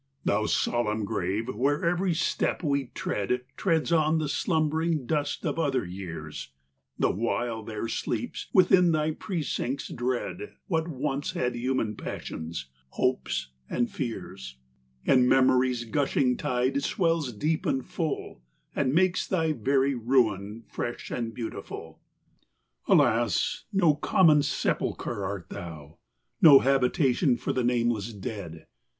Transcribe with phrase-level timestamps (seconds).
[0.25, 5.85] Thou solemn grave, where every step we tread Treads on the slumbering dust of other
[5.85, 6.49] years;
[6.97, 13.91] The while there sleeps within thy precincts dread What once had human passions, hopes, and
[13.91, 14.57] fears;
[15.05, 18.41] And memory's gushing tide swells deep and full
[18.75, 22.01] And makes thy very ruin fresh and beautiful.
[22.41, 22.45] X.
[22.87, 25.99] Alas, no common sepulchre art thou,
[26.41, 28.65] No habitation for the nameless dead.